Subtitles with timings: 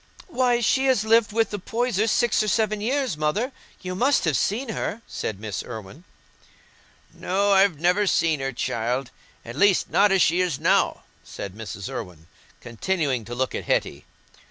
[0.29, 3.51] "Why, she has lived with the Poysers six or seven years, Mother;
[3.81, 6.05] you must have seen her," said Miss Irwine.
[7.13, 11.87] "No, I've never seen her, child—at least not as she is now," said Mrs.
[11.87, 12.25] Irwine,
[12.61, 14.05] continuing to look at Hetty.